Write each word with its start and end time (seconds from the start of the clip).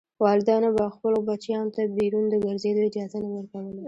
والدینو 0.25 0.69
به 0.77 0.85
خپلو 0.95 1.17
بچیانو 1.27 1.73
ته 1.75 1.81
بیرون 1.97 2.25
د 2.29 2.35
ګرځېدو 2.45 2.85
اجازه 2.89 3.17
نه 3.23 3.29
ورکوله. 3.35 3.71